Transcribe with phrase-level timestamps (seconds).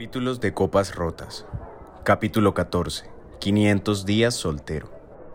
[0.00, 1.44] Capítulos de Copas Rotas.
[2.04, 3.04] Capítulo 14.
[3.38, 4.90] 500 días soltero.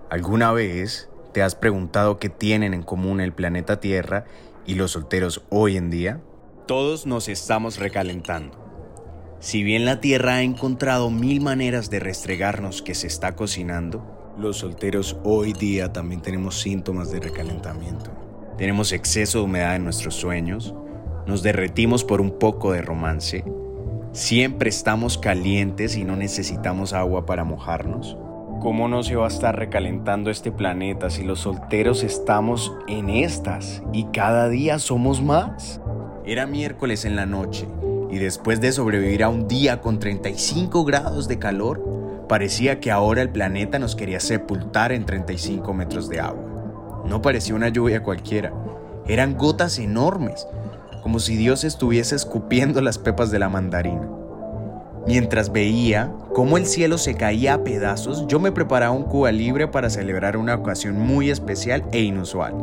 [0.10, 4.26] ¿Alguna vez te has preguntado qué tienen en común el planeta Tierra
[4.66, 6.20] y los solteros hoy en día?
[6.66, 8.58] Todos nos estamos recalentando.
[9.40, 14.58] Si bien la Tierra ha encontrado mil maneras de restregarnos que se está cocinando, los
[14.58, 18.10] solteros hoy día también tenemos síntomas de recalentamiento.
[18.58, 20.74] Tenemos exceso de humedad en nuestros sueños,
[21.28, 23.44] nos derretimos por un poco de romance
[24.16, 28.16] Siempre estamos calientes y no necesitamos agua para mojarnos.
[28.62, 33.84] ¿Cómo no se va a estar recalentando este planeta si los solteros estamos en estas
[33.92, 35.82] y cada día somos más?
[36.26, 37.68] Era miércoles en la noche
[38.10, 43.22] y después de sobrevivir a un día con 35 grados de calor, parecía que ahora
[43.22, 47.04] el planeta nos quería sepultar en 35 metros de agua.
[47.06, 48.54] No parecía una lluvia cualquiera,
[49.08, 50.48] eran gotas enormes
[51.06, 54.10] como si Dios estuviese escupiendo las pepas de la mandarina.
[55.06, 59.68] Mientras veía cómo el cielo se caía a pedazos, yo me preparaba un Cuba Libre
[59.68, 62.56] para celebrar una ocasión muy especial e inusual.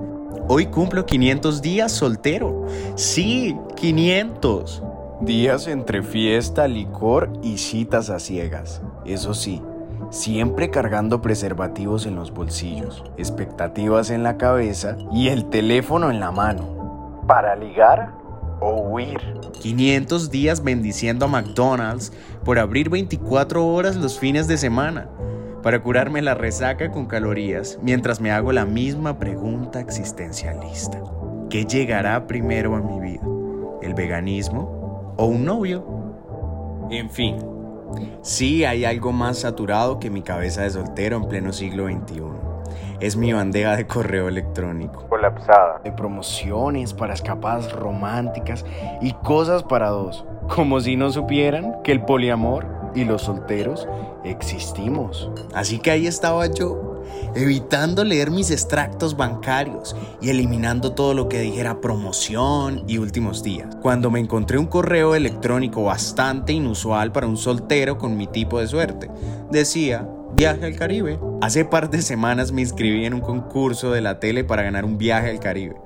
[0.49, 2.67] Hoy cumplo 500 días soltero.
[2.97, 4.83] Sí, 500.
[5.21, 8.83] Días entre fiesta, licor y citas a ciegas.
[9.05, 9.63] Eso sí,
[10.11, 16.33] siempre cargando preservativos en los bolsillos, expectativas en la cabeza y el teléfono en la
[16.33, 17.23] mano.
[17.29, 18.21] ¿Para ligar?
[18.63, 19.19] O huir.
[19.61, 22.13] 500 días bendiciendo a McDonald's
[22.45, 25.09] por abrir 24 horas los fines de semana
[25.63, 31.03] para curarme la resaca con calorías mientras me hago la misma pregunta existencialista.
[31.51, 33.27] ¿Qué llegará primero a mi vida?
[33.83, 35.85] ¿El veganismo o un novio?
[36.91, 37.37] En fin,
[38.23, 42.42] sí hay algo más saturado que mi cabeza de soltero en pleno siglo XXI
[43.01, 45.07] es mi bandeja de correo electrónico.
[45.09, 45.81] Colapsada.
[45.85, 48.65] De promociones para escapadas románticas
[49.01, 50.25] y cosas para dos.
[50.55, 53.89] Como si no supieran que el poliamor y los solteros
[54.25, 55.31] existimos.
[55.55, 57.01] Así que ahí estaba yo,
[57.35, 63.75] evitando leer mis extractos bancarios y eliminando todo lo que dijera promoción y últimos días.
[63.81, 68.67] Cuando me encontré un correo electrónico bastante inusual para un soltero con mi tipo de
[68.67, 69.11] suerte.
[69.51, 71.19] Decía, viaje al Caribe.
[71.41, 74.99] Hace par de semanas me inscribí en un concurso de la tele para ganar un
[74.99, 75.77] viaje al Caribe.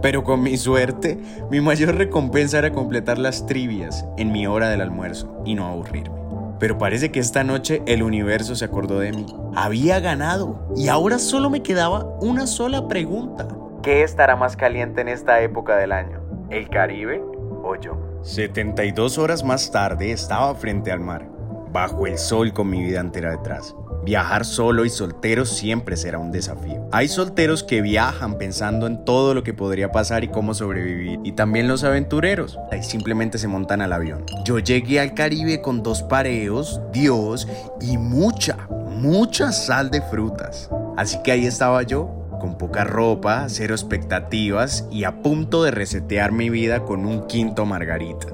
[0.00, 1.18] Pero con mi suerte,
[1.50, 6.16] mi mayor recompensa era completar las trivias en mi hora del almuerzo y no aburrirme.
[6.58, 9.26] Pero parece que esta noche el universo se acordó de mí.
[9.54, 13.48] Había ganado y ahora solo me quedaba una sola pregunta.
[13.82, 16.20] ¿Qué estará más caliente en esta época del año?
[16.50, 17.20] ¿El Caribe
[17.64, 17.96] o yo?
[18.22, 21.31] 72 horas más tarde estaba frente al mar
[21.72, 23.74] bajo el sol con mi vida entera detrás.
[24.04, 26.88] Viajar solo y soltero siempre será un desafío.
[26.90, 31.20] Hay solteros que viajan pensando en todo lo que podría pasar y cómo sobrevivir.
[31.22, 32.58] Y también los aventureros.
[32.72, 34.24] Ahí simplemente se montan al avión.
[34.44, 37.46] Yo llegué al Caribe con dos pareos, Dios
[37.80, 40.68] y mucha, mucha sal de frutas.
[40.96, 46.32] Así que ahí estaba yo, con poca ropa, cero expectativas y a punto de resetear
[46.32, 48.26] mi vida con un quinto margarita.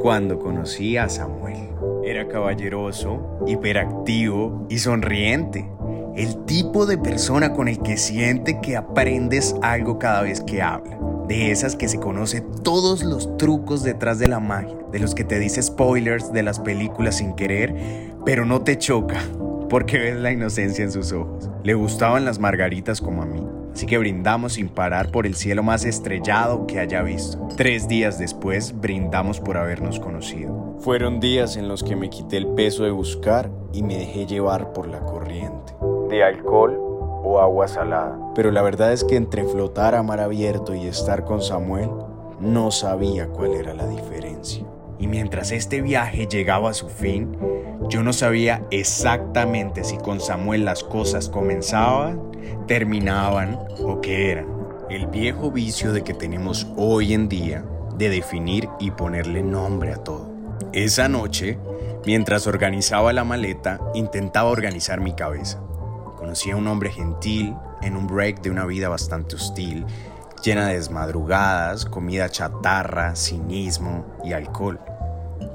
[0.00, 1.71] Cuando conocí a Samuel.
[2.12, 5.66] Era caballeroso, hiperactivo y sonriente.
[6.14, 10.98] El tipo de persona con el que siente que aprendes algo cada vez que habla.
[11.26, 14.76] De esas que se conoce todos los trucos detrás de la magia.
[14.92, 17.74] De los que te dice spoilers de las películas sin querer,
[18.26, 19.22] pero no te choca
[19.70, 21.48] porque ves la inocencia en sus ojos.
[21.64, 23.42] Le gustaban las margaritas como a mí.
[23.72, 27.48] Así que brindamos sin parar por el cielo más estrellado que haya visto.
[27.56, 30.76] Tres días después brindamos por habernos conocido.
[30.80, 34.72] Fueron días en los que me quité el peso de buscar y me dejé llevar
[34.72, 35.74] por la corriente.
[36.08, 36.76] ¿De alcohol
[37.24, 38.18] o agua salada?
[38.34, 41.88] Pero la verdad es que entre flotar a mar abierto y estar con Samuel,
[42.40, 44.66] no sabía cuál era la diferencia.
[45.02, 47.36] Y mientras este viaje llegaba a su fin,
[47.88, 52.30] yo no sabía exactamente si con Samuel las cosas comenzaban,
[52.68, 54.46] terminaban o qué eran.
[54.88, 57.64] El viejo vicio de que tenemos hoy en día
[57.98, 60.30] de definir y ponerle nombre a todo.
[60.72, 61.58] Esa noche,
[62.06, 65.60] mientras organizaba la maleta, intentaba organizar mi cabeza.
[66.16, 69.84] Conocí a un hombre gentil en un break de una vida bastante hostil,
[70.44, 74.78] llena de desmadrugadas, comida chatarra, cinismo y alcohol.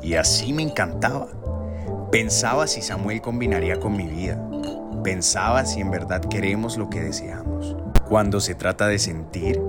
[0.01, 1.27] Y así me encantaba.
[2.11, 4.41] Pensaba si Samuel combinaría con mi vida.
[5.03, 7.75] Pensaba si en verdad queremos lo que deseamos.
[8.07, 9.61] Cuando se trata de sentir,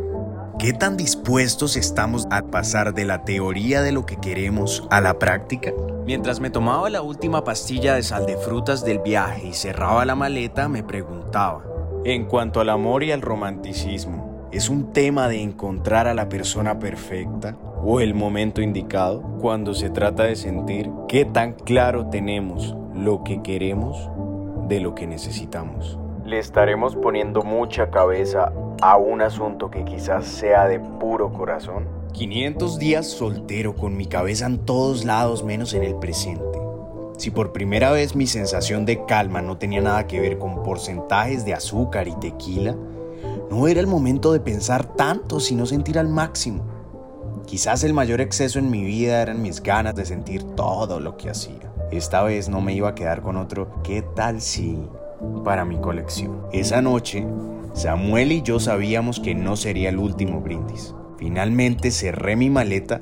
[0.58, 5.18] ¿qué tan dispuestos estamos a pasar de la teoría de lo que queremos a la
[5.18, 5.72] práctica?
[6.06, 10.14] Mientras me tomaba la última pastilla de sal de frutas del viaje y cerraba la
[10.14, 11.64] maleta, me preguntaba,
[12.04, 16.78] en cuanto al amor y al romanticismo, ¿es un tema de encontrar a la persona
[16.78, 23.24] perfecta o el momento indicado cuando se trata de sentir qué tan claro tenemos lo
[23.24, 24.08] que queremos
[24.68, 25.98] de lo que necesitamos.
[26.24, 28.52] Le estaremos poniendo mucha cabeza
[28.82, 31.86] a un asunto que quizás sea de puro corazón.
[32.12, 36.58] 500 días soltero con mi cabeza en todos lados menos en el presente.
[37.16, 41.44] Si por primera vez mi sensación de calma no tenía nada que ver con porcentajes
[41.44, 42.76] de azúcar y tequila,
[43.50, 46.77] no era el momento de pensar tanto, sino sentir al máximo.
[47.48, 51.30] Quizás el mayor exceso en mi vida eran mis ganas de sentir todo lo que
[51.30, 51.72] hacía.
[51.90, 54.86] Esta vez no me iba a quedar con otro ¿qué tal si?
[55.46, 56.42] para mi colección.
[56.52, 57.26] Esa noche,
[57.72, 60.94] Samuel y yo sabíamos que no sería el último brindis.
[61.16, 63.00] Finalmente cerré mi maleta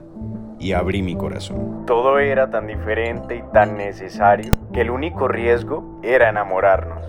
[0.60, 1.84] y abrí mi corazón.
[1.84, 7.04] Todo era tan diferente y tan necesario que el único riesgo era enamorarnos.